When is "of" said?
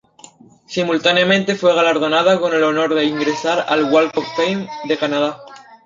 4.17-4.25